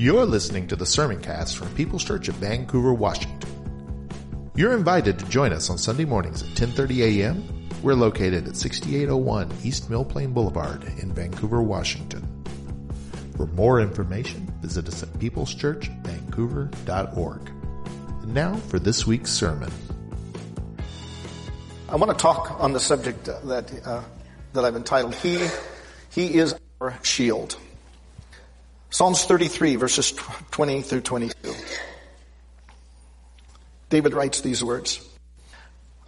[0.00, 3.50] You're listening to the Sermon Cast from People's Church of Vancouver, Washington.
[4.54, 7.68] You're invited to join us on Sunday mornings at 10:30 a.m.
[7.82, 12.26] We're located at 6801 East Mill Plain Boulevard in Vancouver, Washington.
[13.36, 17.50] For more information, visit us at peopleschurchvancouver.org.
[18.22, 19.70] And now for this week's sermon.
[21.90, 24.02] I want to talk on the subject that uh,
[24.54, 25.46] that I've entitled "He
[26.08, 27.58] He is our shield."
[28.92, 30.12] Psalms 33, verses
[30.50, 31.54] 20 through 22.
[33.88, 35.00] David writes these words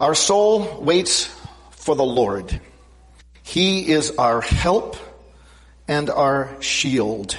[0.01, 1.33] Our soul waits
[1.71, 2.59] for the Lord.
[3.41, 4.97] He is our help
[5.87, 7.37] and our shield.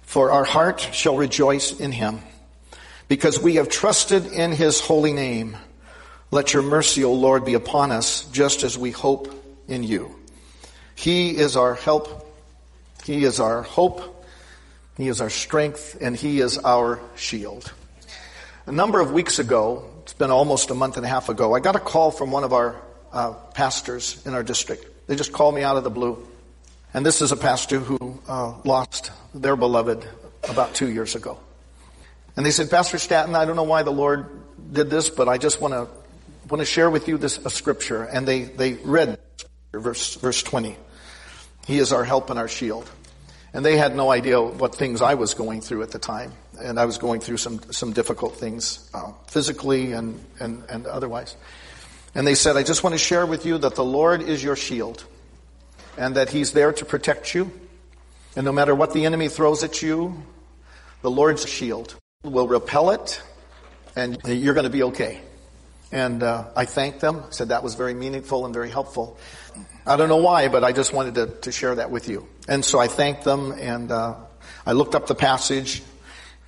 [0.00, 2.20] For our heart shall rejoice in him,
[3.08, 5.58] because we have trusted in his holy name.
[6.30, 9.34] Let your mercy, O Lord, be upon us, just as we hope
[9.68, 10.16] in you.
[10.94, 12.26] He is our help.
[13.04, 14.14] He is our hope.
[14.96, 17.72] He is our strength, and he is our shield.
[18.66, 21.60] A number of weeks ago, it's been almost a month and a half ago, I
[21.60, 22.80] got a call from one of our
[23.12, 24.86] uh, pastors in our district.
[25.06, 26.26] They just called me out of the blue.
[26.94, 30.06] And this is a pastor who uh, lost their beloved
[30.48, 31.38] about two years ago.
[32.36, 34.26] And they said, Pastor Staton, I don't know why the Lord
[34.72, 35.88] did this, but I just want to
[36.48, 38.04] want to share with you this a scripture.
[38.04, 39.18] And they they read
[39.72, 40.76] verse verse twenty.
[41.66, 42.88] He is our help and our shield.
[43.56, 46.34] And they had no idea what things I was going through at the time.
[46.60, 51.34] And I was going through some, some difficult things, uh, physically and, and, and otherwise.
[52.14, 54.56] And they said, I just want to share with you that the Lord is your
[54.56, 55.06] shield
[55.96, 57.50] and that He's there to protect you.
[58.36, 60.22] And no matter what the enemy throws at you,
[61.00, 63.22] the Lord's shield will repel it
[63.96, 65.22] and you're going to be okay.
[65.92, 69.18] And uh, I thanked them, said that was very meaningful and very helpful.
[69.86, 72.26] I don't know why, but I just wanted to, to share that with you.
[72.48, 74.16] And so I thanked them and uh,
[74.64, 75.82] I looked up the passage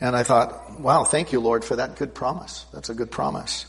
[0.01, 2.67] and I thought, wow, thank you, Lord, for that good promise.
[2.73, 3.67] That's a good promise.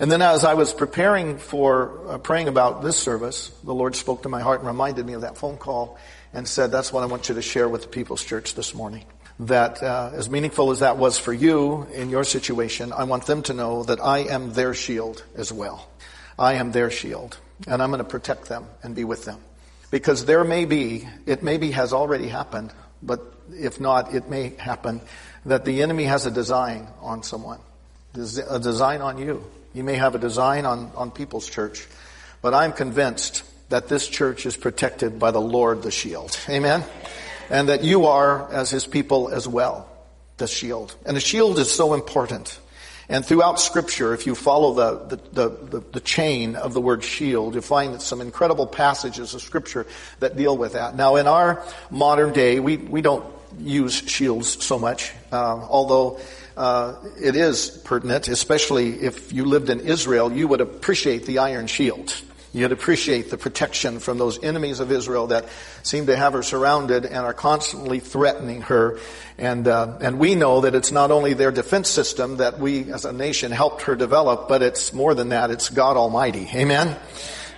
[0.00, 4.22] And then as I was preparing for uh, praying about this service, the Lord spoke
[4.22, 5.98] to my heart and reminded me of that phone call
[6.32, 9.04] and said, that's what I want you to share with the People's Church this morning.
[9.40, 13.42] That uh, as meaningful as that was for you in your situation, I want them
[13.44, 15.88] to know that I am their shield as well.
[16.38, 19.38] I am their shield and I'm going to protect them and be with them.
[19.90, 23.20] Because there may be, it maybe has already happened, but
[23.52, 25.00] if not, it may happen
[25.46, 27.60] that the enemy has a design on someone,
[28.14, 29.44] a design on you.
[29.72, 31.86] You may have a design on, on people's church,
[32.42, 36.38] but I'm convinced that this church is protected by the Lord, the shield.
[36.48, 36.84] Amen?
[37.50, 39.88] And that you are, as his people as well,
[40.36, 40.94] the shield.
[41.06, 42.58] And the shield is so important.
[43.08, 47.54] And throughout scripture, if you follow the, the, the, the, chain of the word shield,
[47.54, 49.86] you find some incredible passages of scripture
[50.20, 50.96] that deal with that.
[50.96, 53.24] Now in our modern day, we, we don't
[53.58, 56.18] use shields so much, uh, although
[56.56, 61.66] uh, it is pertinent, especially if you lived in Israel, you would appreciate the iron
[61.66, 62.14] shield.
[62.54, 65.46] You'd appreciate the protection from those enemies of Israel that
[65.82, 69.00] seem to have her surrounded and are constantly threatening her.
[69.38, 73.04] And, uh, and we know that it's not only their defense system that we as
[73.04, 75.50] a nation helped her develop, but it's more than that.
[75.50, 76.48] It's God Almighty.
[76.54, 76.96] Amen?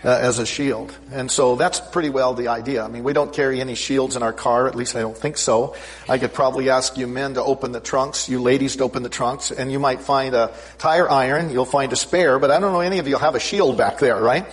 [0.03, 0.97] Uh, as a shield.
[1.13, 2.83] And so that's pretty well the idea.
[2.83, 5.37] I mean, we don't carry any shields in our car, at least I don't think
[5.37, 5.75] so.
[6.09, 9.09] I could probably ask you men to open the trunks, you ladies to open the
[9.09, 12.73] trunks, and you might find a tire iron, you'll find a spare, but I don't
[12.73, 14.47] know any of you have a shield back there, right?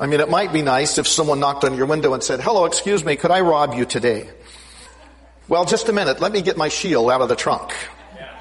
[0.00, 2.64] I mean, it might be nice if someone knocked on your window and said, hello,
[2.64, 4.30] excuse me, could I rob you today?
[5.46, 7.74] Well, just a minute, let me get my shield out of the trunk.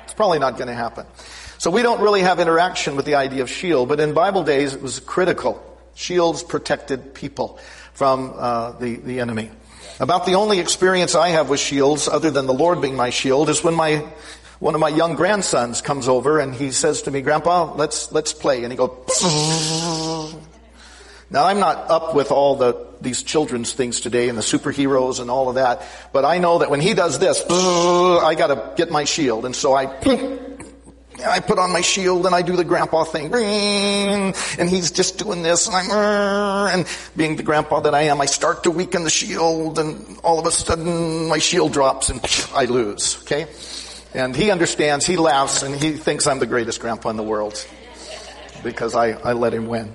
[0.05, 1.05] It's probably not going to happen.
[1.57, 4.73] So we don't really have interaction with the idea of shield, but in Bible days
[4.73, 5.61] it was critical.
[5.95, 7.59] Shields protected people
[7.91, 9.51] from uh, the, the enemy.
[9.99, 13.49] About the only experience I have with shields, other than the Lord being my shield,
[13.49, 14.07] is when my
[14.59, 18.31] one of my young grandsons comes over and he says to me, Grandpa, let's let's
[18.31, 18.63] play.
[18.63, 20.37] And he goes
[21.31, 25.29] now I'm not up with all the, these children's things today and the superheroes and
[25.29, 29.03] all of that, but I know that when he does this, I gotta get my
[29.03, 29.45] shield.
[29.45, 29.85] And so I,
[31.25, 33.31] I put on my shield and I do the grandpa thing.
[33.33, 35.91] And he's just doing this and I'm,
[36.79, 40.39] and being the grandpa that I am, I start to weaken the shield and all
[40.39, 42.21] of a sudden my shield drops and
[42.55, 43.21] I lose.
[43.21, 43.47] Okay?
[44.15, 47.63] And he understands, he laughs and he thinks I'm the greatest grandpa in the world
[48.63, 49.93] because I, I let him win.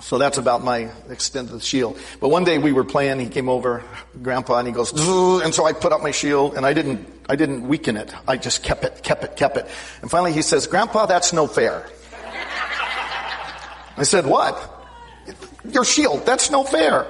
[0.00, 1.98] So that's about my extent of the shield.
[2.20, 3.82] But one day we were playing, he came over,
[4.22, 7.36] grandpa, and he goes, and so I put up my shield and I didn't, I
[7.36, 8.12] didn't weaken it.
[8.28, 9.66] I just kept it, kept it, kept it.
[10.02, 11.88] And finally he says, grandpa, that's no fair.
[13.96, 14.70] I said, what?
[15.70, 17.06] Your shield, that's no fair.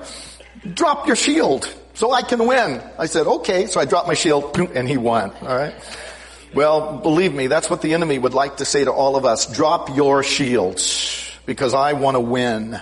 [0.74, 1.68] Drop your shield.
[1.94, 2.82] so I can win.
[2.98, 3.66] I said, okay.
[3.66, 5.30] So I dropped my shield and he won.
[5.42, 5.74] All right.
[6.54, 9.52] Well, believe me, that's what the enemy would like to say to all of us.
[9.52, 12.80] Drop your shields because I want to win.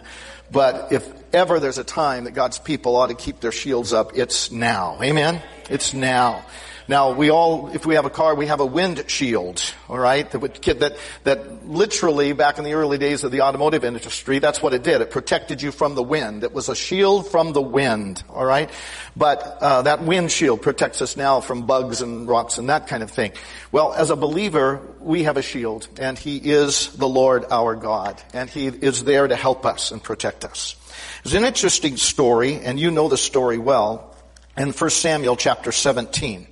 [0.50, 4.17] But if ever there's a time that God's people ought to keep their shields up,
[4.17, 4.99] it's now.
[5.03, 5.41] Amen?
[5.70, 6.44] It's now.
[6.93, 10.31] Now, we all, if we have a car, we have a wind shield, alright?
[10.31, 10.43] That,
[10.79, 14.83] that, that literally, back in the early days of the automotive industry, that's what it
[14.83, 15.00] did.
[15.00, 16.44] It protected you from the wind.
[16.44, 18.69] It was a shield from the wind, alright?
[19.17, 23.03] But, uh, that wind shield protects us now from bugs and rocks and that kind
[23.03, 23.33] of thing.
[23.71, 28.21] Well, as a believer, we have a shield, and He is the Lord our God,
[28.35, 30.77] and He is there to help us and protect us.
[31.25, 34.15] It's an interesting story, and you know the story well,
[34.59, 36.49] in 1 Samuel chapter 17.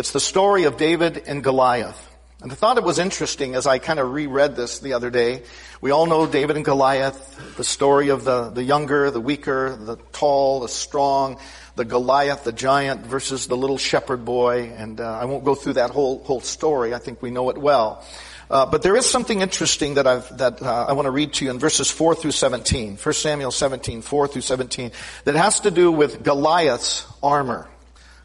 [0.00, 2.08] It's the story of David and Goliath.
[2.40, 5.42] And I thought it was interesting as I kind of reread this the other day.
[5.82, 7.18] We all know David and Goliath,
[7.58, 11.38] the story of the, the younger, the weaker, the tall, the strong,
[11.76, 14.72] the Goliath, the giant versus the little shepherd boy.
[14.74, 16.94] And uh, I won't go through that whole, whole story.
[16.94, 18.02] I think we know it well.
[18.48, 21.44] Uh, but there is something interesting that, I've, that uh, I want to read to
[21.44, 22.96] you in verses 4 through 17.
[22.96, 24.92] 1 Samuel 17, 4 through 17,
[25.24, 27.68] that has to do with Goliath's armor.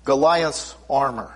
[0.06, 1.33] Goliath's armor.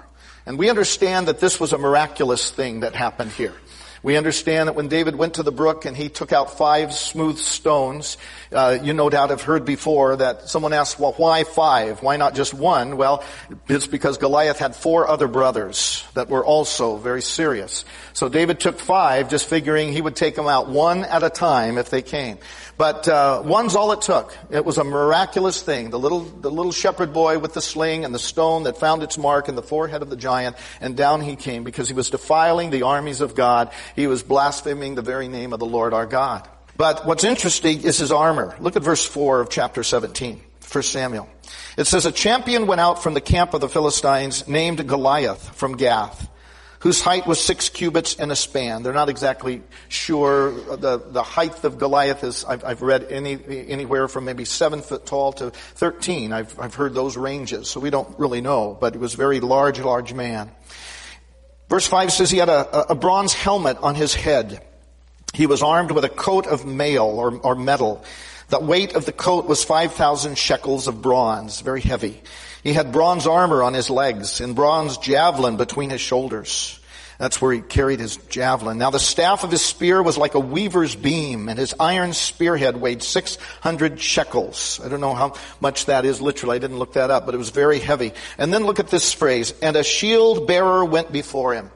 [0.49, 3.53] And we understand that this was a miraculous thing that happened here.
[4.01, 7.37] We understand that when David went to the brook and he took out five smooth
[7.37, 8.17] stones,
[8.51, 12.01] uh, you no doubt have heard before that someone asked, well, why five?
[12.01, 12.97] Why not just one?
[12.97, 13.23] Well,
[13.67, 17.85] it's because Goliath had four other brothers that were also very serious.
[18.13, 21.77] So David took five, just figuring he would take them out one at a time
[21.77, 22.39] if they came.
[22.79, 24.37] But uh, one's all it took.
[24.49, 25.89] It was a miraculous thing.
[25.89, 29.17] The little, the little shepherd boy with the sling and the stone that found its
[29.17, 32.69] mark in the forehead of the giant, and down he came because he was defiling
[32.69, 33.69] the armies of God.
[33.97, 36.47] He was blaspheming the very name of the Lord our God.
[36.77, 38.55] But what's interesting is his armor.
[38.61, 40.39] Look at verse 4 of chapter 17,
[40.71, 41.29] 1 Samuel.
[41.75, 45.75] It says, A champion went out from the camp of the Philistines named Goliath from
[45.75, 46.29] Gath
[46.79, 48.83] whose height was six cubits and a span.
[48.83, 50.51] They're not exactly sure.
[50.51, 53.37] The, the height of Goliath is, I've, I've read any,
[53.67, 56.31] anywhere from maybe seven foot tall to 13.
[56.31, 59.41] I've, I've heard those ranges, so we don't really know, but he was a very
[59.41, 60.51] large, large man.
[61.69, 64.65] Verse 5 says he had a, a bronze helmet on his head.
[65.33, 68.03] He was armed with a coat of mail or, or metal.
[68.47, 72.21] The weight of the coat was 5,000 shekels of bronze, very heavy.
[72.63, 76.79] He had bronze armor on his legs and bronze javelin between his shoulders.
[77.19, 78.77] That's where he carried his javelin.
[78.77, 82.77] Now the staff of his spear was like a weaver's beam, and his iron spearhead
[82.77, 84.79] weighed 600 shekels.
[84.83, 86.55] I don't know how much that is literally.
[86.55, 88.13] I didn't look that up, but it was very heavy.
[88.37, 91.71] And then look at this phrase, and a shield bearer went before him.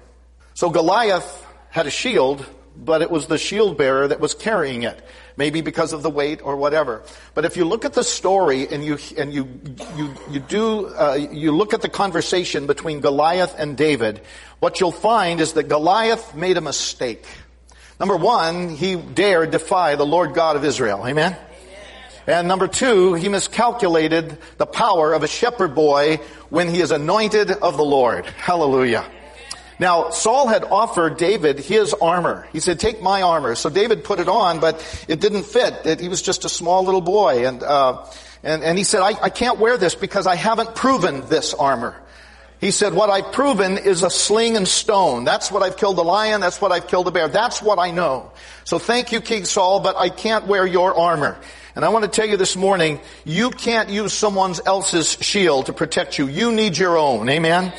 [0.54, 2.46] So Goliath had a shield,
[2.78, 5.04] but it was the shield bearer that was carrying it
[5.38, 7.04] maybe because of the weight or whatever.
[7.34, 9.60] But if you look at the story and you and you
[9.98, 14.22] you you do uh, you look at the conversation between Goliath and David,
[14.60, 17.26] what you'll find is that Goliath made a mistake.
[18.00, 21.06] Number one, he dared defy the Lord God of Israel.
[21.06, 21.38] Amen.
[22.26, 26.18] And number two, he miscalculated the power of a shepherd boy
[26.50, 28.26] when he is anointed of the Lord.
[28.26, 29.06] Hallelujah.
[29.84, 32.48] Now, Saul had offered David his armor.
[32.54, 33.54] He said, take my armor.
[33.54, 35.86] So David put it on, but it didn't fit.
[35.86, 37.46] It, he was just a small little boy.
[37.46, 38.06] And, uh,
[38.44, 41.98] and, and he said, I, I can't wear this because I haven't proven this armor.
[42.62, 45.26] He said, what I've proven is a sling and stone.
[45.26, 46.40] That's what I've killed a lion.
[46.40, 47.28] That's what I've killed a bear.
[47.28, 48.32] That's what I know.
[48.64, 51.38] So thank you, King Saul, but I can't wear your armor.
[51.76, 55.74] And I want to tell you this morning, you can't use someone else's shield to
[55.74, 56.28] protect you.
[56.28, 57.28] You need your own.
[57.28, 57.74] Amen?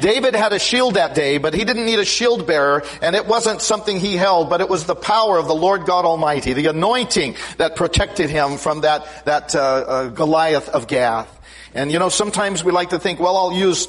[0.00, 3.26] David had a shield that day, but he didn't need a shield bearer, and it
[3.26, 6.66] wasn't something he held, but it was the power of the Lord God Almighty, the
[6.66, 11.32] anointing that protected him from that, that uh, uh, Goliath of Gath.
[11.74, 13.88] And you know, sometimes we like to think, well, I'll use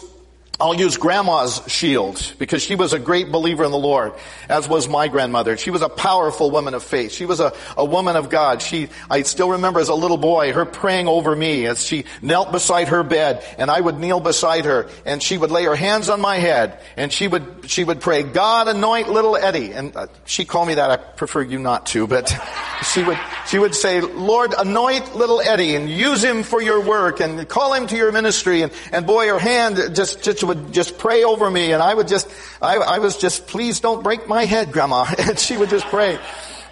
[0.60, 4.14] I'll use grandma's shield because she was a great believer in the Lord,
[4.50, 5.56] as was my grandmother.
[5.56, 7.12] She was a powerful woman of faith.
[7.12, 8.64] She was a, a woman of God.
[8.64, 12.52] She, I still remember as a little boy, her praying over me as she knelt
[12.52, 16.10] beside her bed and I would kneel beside her and she would lay her hands
[16.10, 19.74] on my head and she would, she would pray, God anoint little Eddie.
[19.74, 20.90] And uh, she called me that.
[20.90, 22.36] I prefer you not to, but
[22.84, 23.18] she would,
[23.48, 27.74] she would say, Lord, anoint little Eddie and use him for your work and call
[27.74, 28.62] him to your ministry.
[28.62, 32.08] And, and boy, her hand just, just would just pray over me and I would
[32.08, 32.30] just,
[32.62, 35.06] I, I was just, please don't break my head, grandma.
[35.18, 36.20] And she would just pray.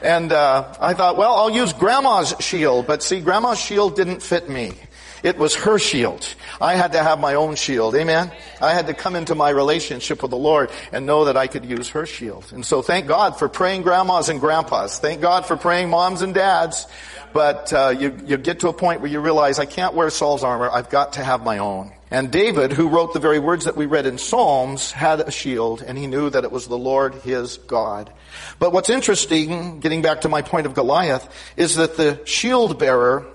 [0.02, 4.50] And, uh, I thought, well, I'll use grandma's shield, but see, grandma's shield didn't fit
[4.50, 4.74] me.
[5.26, 6.24] It was her shield.
[6.62, 7.96] I had to have my own shield.
[7.96, 8.32] Amen.
[8.62, 11.66] I had to come into my relationship with the Lord and know that I could
[11.66, 12.46] use her shield.
[12.54, 15.00] And so thank God for praying grandmas and grandpas.
[15.00, 16.86] Thank God for praying moms and dads
[17.36, 20.42] But uh, you, you get to a point where you realize, I can't wear Saul's
[20.42, 20.70] armor.
[20.72, 21.92] I've got to have my own.
[22.10, 25.82] And David, who wrote the very words that we read in Psalms, had a shield,
[25.82, 28.14] and he knew that it was the Lord his God.
[28.58, 31.28] But what's interesting, getting back to my point of Goliath,
[31.58, 33.28] is that the shield bearer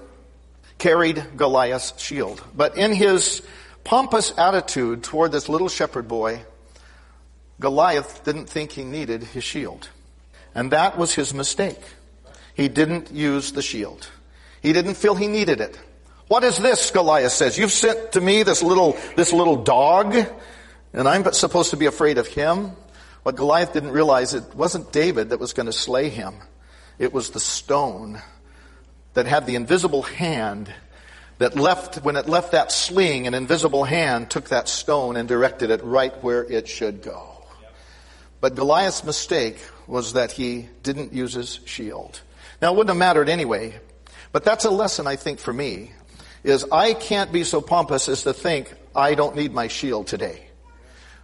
[0.81, 2.43] carried Goliath's shield.
[2.57, 3.43] But in his
[3.85, 6.43] pompous attitude toward this little shepherd boy,
[7.61, 9.89] Goliath didn't think he needed his shield.
[10.55, 11.81] And that was his mistake.
[12.55, 14.09] He didn't use the shield.
[14.63, 15.79] He didn't feel he needed it.
[16.27, 16.91] What is this?
[16.91, 17.59] Goliath says.
[17.59, 20.15] You've sent to me this little, this little dog,
[20.93, 22.73] and I'm supposed to be afraid of him.
[23.23, 26.35] What Goliath didn't realize, it wasn't David that was going to slay him.
[26.99, 28.21] It was the stone
[29.15, 30.73] that had the invisible hand
[31.39, 35.71] that left, when it left that sling, an invisible hand took that stone and directed
[35.71, 37.45] it right where it should go.
[38.41, 42.21] But Goliath's mistake was that he didn't use his shield.
[42.61, 43.79] Now, it wouldn't have mattered anyway,
[44.33, 45.93] but that's a lesson, I think, for me,
[46.45, 50.47] is I can't be so pompous as to think I don't need my shield today.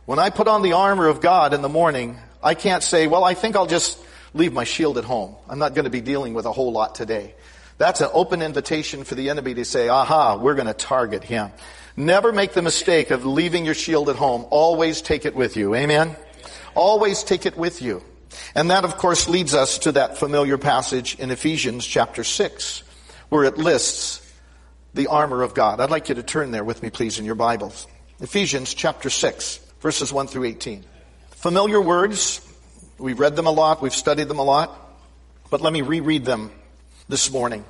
[0.07, 3.25] When I put on the armor of God in the morning, I can't say, well,
[3.25, 3.99] I think I'll just
[4.35, 5.37] leave my shield at home.
[5.49, 7.35] I'm not going to be dealing with a whole lot today.
[7.79, 11.51] That's an open invitation for the enemy to say, aha, we're going to target him.
[11.97, 14.47] Never make the mistake of leaving your shield at home.
[14.51, 15.75] Always take it with you.
[15.75, 16.17] Amen?
[16.75, 18.03] Always take it with you.
[18.55, 22.83] And that, of course, leads us to that familiar passage in Ephesians chapter 6,
[23.29, 24.23] where it lists
[24.95, 25.81] the armor of God.
[25.81, 27.87] I'd like you to turn there with me, please, in your Bibles.
[28.21, 30.85] Ephesians chapter 6, verses 1 through 18.
[31.31, 32.41] Familiar words.
[32.99, 33.83] We've read them a lot.
[33.83, 34.75] We've studied them a lot.
[35.51, 36.51] But let me reread them
[37.09, 37.65] this morning.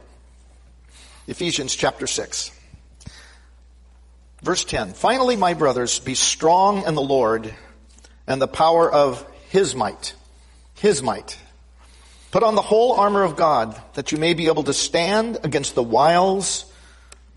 [1.27, 2.51] Ephesians chapter 6.
[4.43, 4.95] Verse 10.
[4.95, 7.55] Finally, my brothers, be strong in the Lord
[8.27, 10.15] and the power of his might.
[10.75, 11.39] His might.
[12.31, 15.75] Put on the whole armor of God that you may be able to stand against
[15.75, 16.65] the wiles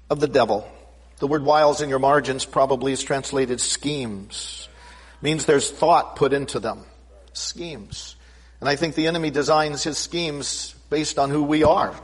[0.09, 0.69] of the devil.
[1.17, 4.69] The word wiles in your margins probably is translated schemes.
[5.21, 6.85] means there's thought put into them.
[7.33, 8.15] Schemes.
[8.59, 11.95] And I think the enemy designs his schemes based on who we are.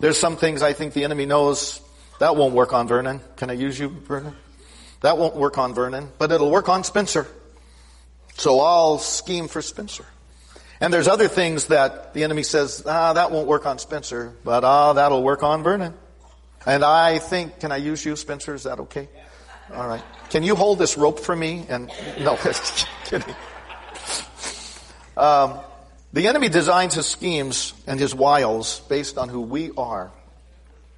[0.00, 1.80] There's some things I think the enemy knows
[2.20, 3.20] that won't work on Vernon.
[3.36, 4.34] Can I use you, Vernon?
[5.02, 7.26] That won't work on Vernon, but it'll work on Spencer.
[8.36, 10.06] So I'll scheme for Spencer.
[10.80, 14.64] And there's other things that the enemy says, ah, that won't work on Spencer, but
[14.64, 15.94] ah, that'll work on Vernon.
[16.66, 18.54] And I think, can I use you, Spencer?
[18.54, 19.08] Is that okay?
[19.72, 20.02] All right.
[20.30, 21.64] Can you hold this rope for me?
[21.68, 22.36] And no,
[23.04, 23.34] kidding.
[25.16, 25.60] Um,
[26.14, 30.10] the enemy designs his schemes and his wiles based on who we are.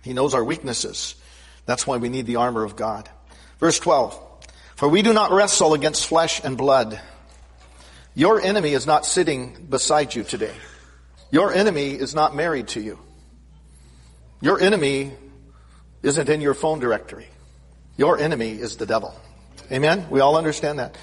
[0.04, 1.16] He knows our weaknesses.
[1.64, 3.10] That's why we need the armor of God.
[3.58, 4.22] Verse 12.
[4.76, 7.00] For we do not wrestle against flesh and blood
[8.16, 10.54] your enemy is not sitting beside you today.
[11.30, 12.98] Your enemy is not married to you.
[14.40, 15.12] Your enemy
[16.02, 17.26] isn't in your phone directory.
[17.98, 19.14] Your enemy is the devil.
[19.70, 20.06] Amen?
[20.08, 20.96] We all understand that.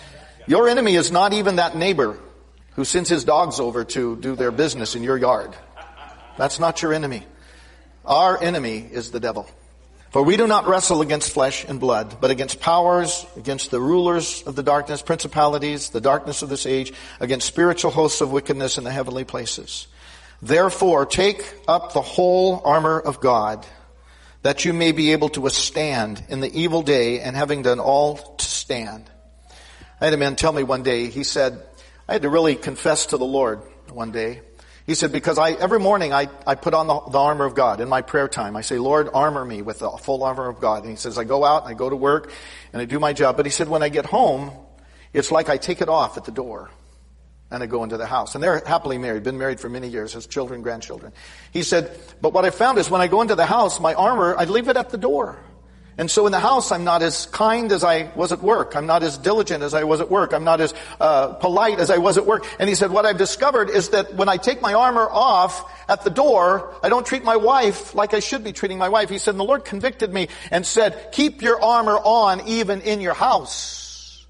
[0.48, 2.18] Your enemy is not even that neighbor
[2.76, 5.56] who sends his dogs over to do their business in your yard.
[6.38, 7.24] That's not your enemy.
[8.06, 9.48] Our enemy is the devil.
[10.14, 14.44] For we do not wrestle against flesh and blood, but against powers, against the rulers
[14.44, 18.84] of the darkness, principalities, the darkness of this age, against spiritual hosts of wickedness in
[18.84, 19.88] the heavenly places.
[20.40, 23.66] Therefore, take up the whole armor of God,
[24.44, 28.18] that you may be able to withstand in the evil day, and having done all
[28.18, 29.10] to stand.
[30.00, 31.60] I had a man tell me one day, he said,
[32.08, 34.42] I had to really confess to the Lord one day.
[34.86, 37.80] He said, because I, every morning I, I put on the, the, armor of God
[37.80, 38.58] in my prayer time.
[38.58, 40.84] I say, Lord, armor me with the full armor of God.
[40.84, 42.32] And he says, I go out and I go to work
[42.74, 43.38] and I do my job.
[43.38, 44.52] But he said, when I get home,
[45.14, 46.70] it's like I take it off at the door
[47.50, 48.36] and I go into the house.
[48.36, 51.14] And they're happily married, been married for many years, has children, grandchildren.
[51.54, 54.36] He said, but what I found is when I go into the house, my armor,
[54.38, 55.40] I leave it at the door.
[55.98, 58.76] And so in the house, I'm not as kind as I was at work.
[58.76, 60.34] I'm not as diligent as I was at work.
[60.34, 62.48] I'm not as uh, polite as I was at work.
[62.58, 66.04] And he said, what I've discovered is that when I take my armor off at
[66.04, 69.10] the door, I don't treat my wife like I should be treating my wife.
[69.10, 73.00] He said, and the Lord convicted me and said, keep your armor on even in
[73.00, 74.26] your house.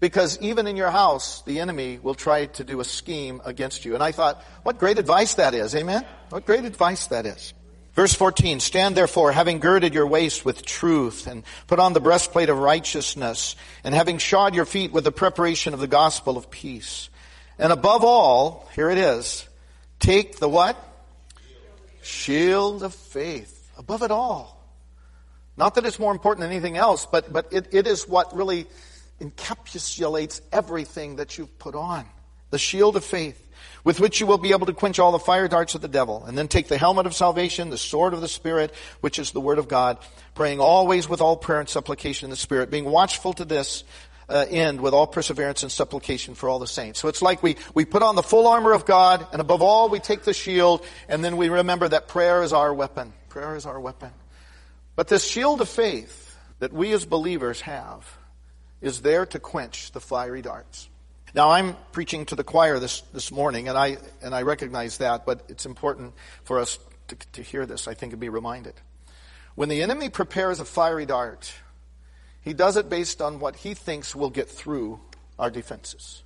[0.00, 3.94] Because even in your house, the enemy will try to do a scheme against you.
[3.94, 5.74] And I thought, what great advice that is.
[5.76, 6.04] Amen?
[6.30, 7.54] What great advice that is.
[7.94, 12.48] Verse 14, stand therefore, having girded your waist with truth, and put on the breastplate
[12.48, 17.08] of righteousness, and having shod your feet with the preparation of the gospel of peace.
[17.56, 19.48] And above all, here it is,
[20.00, 20.76] take the what?
[22.02, 23.70] Shield of faith.
[23.78, 24.60] Above it all.
[25.56, 28.66] Not that it's more important than anything else, but, but it, it is what really
[29.20, 32.04] encapsulates everything that you've put on.
[32.54, 33.44] The shield of faith
[33.82, 36.24] with which you will be able to quench all the fire darts of the devil.
[36.24, 39.40] And then take the helmet of salvation, the sword of the Spirit, which is the
[39.40, 39.98] word of God,
[40.36, 43.82] praying always with all prayer and supplication in the Spirit, being watchful to this
[44.28, 47.00] uh, end with all perseverance and supplication for all the saints.
[47.00, 49.88] So it's like we, we put on the full armor of God, and above all
[49.88, 53.12] we take the shield, and then we remember that prayer is our weapon.
[53.30, 54.12] Prayer is our weapon.
[54.94, 58.16] But this shield of faith that we as believers have
[58.80, 60.88] is there to quench the fiery darts.
[61.34, 65.26] Now I'm preaching to the choir this, this morning, and I, and I recognize that,
[65.26, 66.14] but it's important
[66.44, 68.74] for us to, to hear this, I think, and be reminded.
[69.56, 71.52] When the enemy prepares a fiery dart,
[72.40, 75.00] he does it based on what he thinks will get through
[75.36, 76.22] our defenses.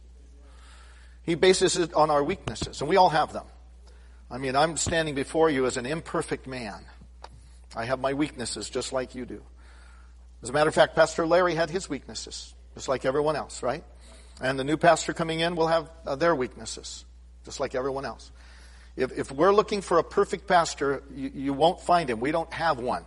[1.22, 3.46] He bases it on our weaknesses, and we all have them.
[4.30, 6.84] I mean, I'm standing before you as an imperfect man.
[7.74, 9.42] I have my weaknesses just like you do.
[10.42, 13.84] As a matter of fact, Pastor Larry had his weaknesses, just like everyone else, right?
[14.40, 17.04] And the new pastor coming in will have uh, their weaknesses,
[17.44, 18.30] just like everyone else.
[18.96, 22.20] If, if we're looking for a perfect pastor, you, you won't find him.
[22.20, 23.04] We don't have one.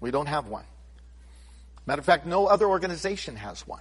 [0.00, 0.64] We don't have one.
[1.86, 3.80] Matter of fact, no other organization has one.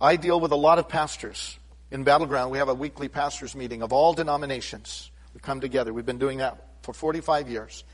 [0.00, 1.58] I deal with a lot of pastors.
[1.90, 5.10] In Battle Ground, we have a weekly pastors meeting of all denominations.
[5.34, 5.92] We come together.
[5.92, 7.84] We've been doing that for 45 years.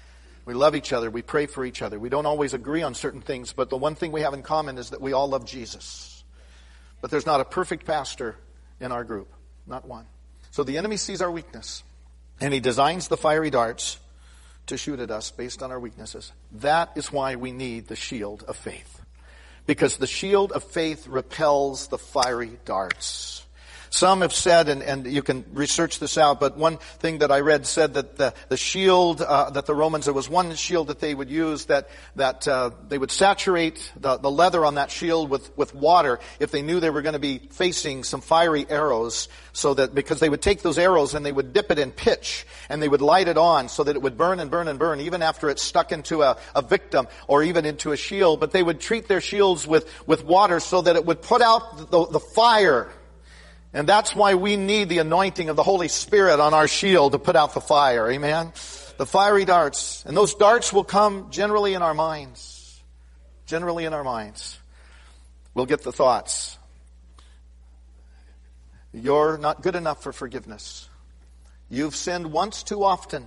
[0.44, 1.10] We love each other.
[1.10, 1.98] We pray for each other.
[1.98, 4.78] We don't always agree on certain things, but the one thing we have in common
[4.78, 6.17] is that we all love Jesus.
[7.00, 8.36] But there's not a perfect pastor
[8.80, 9.32] in our group.
[9.66, 10.06] Not one.
[10.50, 11.82] So the enemy sees our weakness,
[12.40, 13.98] and he designs the fiery darts
[14.66, 16.32] to shoot at us based on our weaknesses.
[16.52, 19.02] That is why we need the shield of faith.
[19.66, 23.44] Because the shield of faith repels the fiery darts.
[23.90, 27.40] Some have said, and, and you can research this out, but one thing that I
[27.40, 31.00] read said that the, the shield uh, that the Romans, there was one shield that
[31.00, 35.30] they would use that, that uh, they would saturate the, the leather on that shield
[35.30, 39.28] with, with water if they knew they were going to be facing some fiery arrows,
[39.52, 42.46] so that, because they would take those arrows and they would dip it in pitch
[42.68, 45.00] and they would light it on so that it would burn and burn and burn
[45.00, 48.62] even after it stuck into a, a victim or even into a shield, but they
[48.62, 52.20] would treat their shields with, with water so that it would put out the, the
[52.20, 52.92] fire
[53.72, 57.18] and that's why we need the anointing of the Holy Spirit on our shield to
[57.18, 58.10] put out the fire.
[58.10, 58.52] Amen?
[58.96, 60.04] The fiery darts.
[60.06, 62.82] And those darts will come generally in our minds.
[63.46, 64.58] Generally in our minds.
[65.54, 66.58] We'll get the thoughts.
[68.92, 70.88] You're not good enough for forgiveness.
[71.68, 73.26] You've sinned once too often.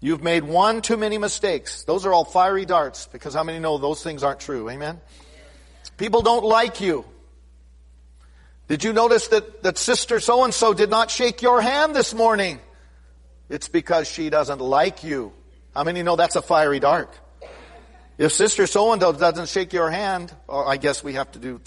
[0.00, 1.82] You've made one too many mistakes.
[1.82, 4.70] Those are all fiery darts because how many know those things aren't true?
[4.70, 5.00] Amen?
[5.96, 7.04] People don't like you.
[8.70, 12.14] Did you notice that, that sister so and so did not shake your hand this
[12.14, 12.60] morning?
[13.48, 15.32] It's because she doesn't like you.
[15.74, 17.12] How many know that's a fiery dart?
[18.16, 21.40] If sister so and so doesn't shake your hand, or I guess we have to
[21.40, 21.60] do,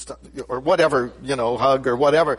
[0.47, 2.37] or whatever, you know, hug or whatever,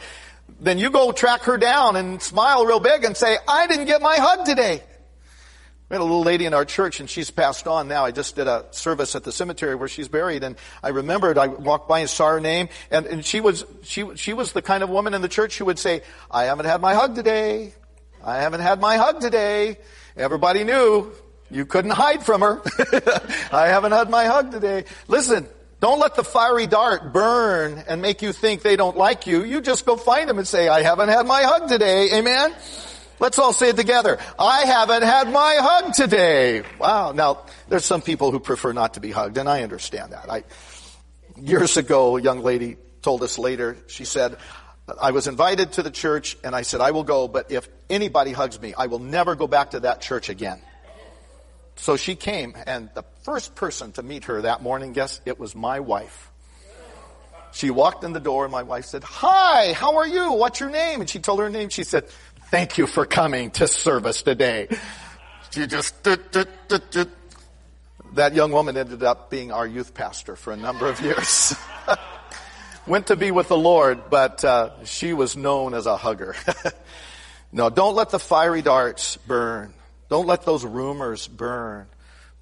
[0.61, 4.01] then you go track her down and smile real big and say, I didn't get
[4.01, 4.83] my hug today.
[5.91, 8.07] We had a little lady in our church and she's passed on now.
[8.07, 11.49] I just did a service at the cemetery where she's buried and I remembered, I
[11.49, 14.83] walked by and saw her name and, and she was, she, she was the kind
[14.83, 17.75] of woman in the church who would say, I haven't had my hug today.
[18.25, 19.77] I haven't had my hug today.
[20.17, 21.13] Everybody knew
[21.51, 22.63] you couldn't hide from her.
[23.53, 24.85] I haven't had my hug today.
[25.07, 25.47] Listen,
[25.81, 29.45] don't let the fiery dart burn and make you think they don't like you.
[29.45, 32.09] You just go find them and say, I haven't had my hug today.
[32.15, 32.55] Amen?
[33.21, 34.19] Let's all say it together.
[34.39, 36.63] I haven't had my hug today.
[36.79, 37.13] Wow.
[37.13, 40.31] Now, there's some people who prefer not to be hugged, and I understand that.
[40.31, 40.45] I,
[41.37, 44.37] years ago, a young lady told us later, she said,
[45.01, 48.33] I was invited to the church, and I said, I will go, but if anybody
[48.33, 50.61] hugs me, I will never go back to that church again.
[51.77, 55.55] So she came, and the first person to meet her that morning, guess, it was
[55.55, 56.31] my wife.
[57.53, 60.33] She walked in the door, and my wife said, Hi, how are you?
[60.33, 61.01] What's your name?
[61.01, 61.69] And she told her name.
[61.69, 62.09] She said,
[62.51, 64.69] Thank you for coming to service today.
[65.51, 66.47] She just, that
[68.35, 71.55] young woman ended up being our youth pastor for a number of years.
[72.87, 76.37] Went to be with the Lord, but uh, she was known as a hugger.
[77.53, 79.73] no, don't let the fiery darts burn.
[80.11, 81.87] Don't let those rumors burn.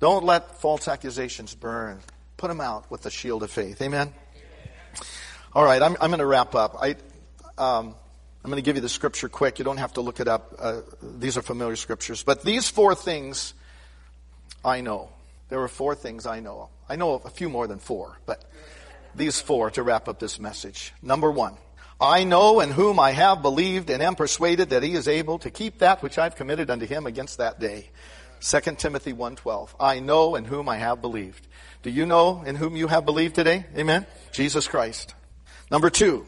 [0.00, 2.00] Don't let false accusations burn.
[2.36, 3.80] Put them out with the shield of faith.
[3.80, 4.12] Amen.
[5.52, 6.76] All right, I'm, I'm going to wrap up.
[6.80, 6.96] I,
[7.56, 7.94] um,
[8.44, 9.58] I'm going to give you the scripture quick.
[9.58, 10.54] You don't have to look it up.
[10.58, 12.24] Uh, these are familiar scriptures.
[12.24, 13.54] But these four things
[14.64, 15.10] I know.
[15.48, 16.68] There are four things I know.
[16.88, 18.44] I know a few more than four, but
[19.14, 20.92] these four to wrap up this message.
[21.02, 21.56] Number one,
[22.00, 25.50] I know in whom I have believed and am persuaded that he is able to
[25.50, 27.90] keep that which I've committed unto him against that day.
[28.40, 29.74] 2 Timothy 1:12.
[29.78, 31.46] I know in whom I have believed.
[31.82, 33.66] Do you know in whom you have believed today?
[33.76, 34.06] Amen.
[34.32, 35.14] Jesus Christ.
[35.70, 36.26] Number 2.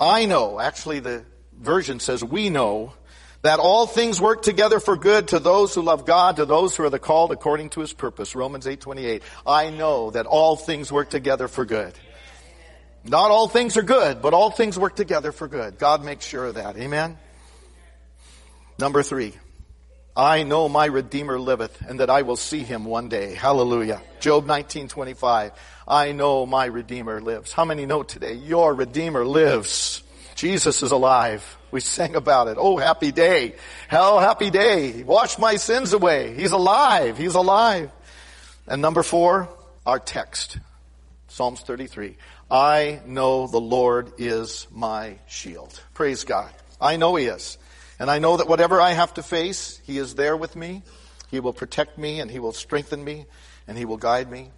[0.00, 1.24] I know, actually the
[1.60, 2.92] version says, we know
[3.42, 6.84] that all things work together for good to those who love God, to those who
[6.84, 8.34] are the called according to his purpose.
[8.34, 9.22] Romans 8:28.
[9.46, 11.92] I know that all things work together for good.
[13.04, 15.78] Not all things are good, but all things work together for good.
[15.78, 16.78] God makes sure of that.
[16.78, 17.18] Amen.
[18.78, 19.34] Number 3.
[20.16, 23.34] I know my Redeemer liveth and that I will see him one day.
[23.34, 24.00] Hallelujah.
[24.20, 25.52] Job 19:25.
[25.86, 27.52] I know my Redeemer lives.
[27.52, 30.02] How many know today your Redeemer lives?
[30.34, 31.56] Jesus is alive.
[31.70, 32.56] We sang about it.
[32.58, 33.54] Oh, happy day.
[33.88, 35.02] Hell, happy day.
[35.02, 36.34] Wash my sins away.
[36.34, 37.18] He's alive.
[37.18, 37.90] He's alive.
[38.66, 39.48] And number four,
[39.86, 40.58] our text.
[41.28, 42.16] Psalms 33.
[42.50, 45.80] I know the Lord is my shield.
[45.94, 46.52] Praise God.
[46.80, 47.58] I know He is.
[47.98, 50.82] And I know that whatever I have to face, He is there with me.
[51.30, 53.26] He will protect me and He will strengthen me
[53.66, 54.50] and He will guide me.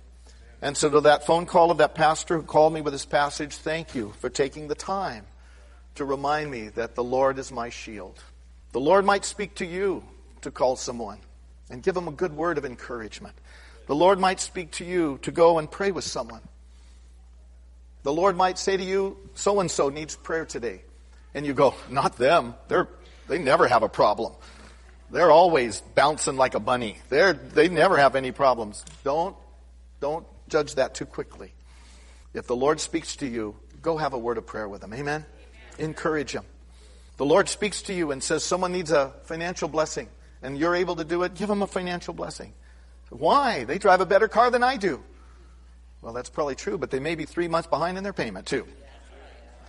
[0.60, 3.54] And so to that phone call of that pastor who called me with this passage,
[3.54, 5.24] thank you for taking the time
[5.96, 8.22] to remind me that the Lord is my shield.
[8.72, 10.04] The Lord might speak to you
[10.42, 11.18] to call someone
[11.70, 13.34] and give them a good word of encouragement.
[13.86, 16.42] The Lord might speak to you to go and pray with someone.
[18.02, 20.82] The Lord might say to you, so and so needs prayer today.
[21.34, 22.54] And you go, not them.
[22.68, 22.88] They're,
[23.28, 24.32] they never have a problem.
[25.10, 26.98] They're always bouncing like a bunny.
[27.08, 28.84] They're, they never have any problems.
[29.04, 29.36] Don't,
[30.00, 31.52] don't judge that too quickly.
[32.34, 34.92] If the Lord speaks to you, go have a word of prayer with them.
[34.92, 35.24] Amen?
[35.78, 36.44] Encourage them.
[37.16, 40.08] The Lord speaks to you and says someone needs a financial blessing
[40.42, 42.52] and you're able to do it, give them a financial blessing.
[43.10, 43.64] Why?
[43.64, 45.02] They drive a better car than I do.
[46.02, 48.66] Well, that's probably true, but they may be three months behind in their payment too.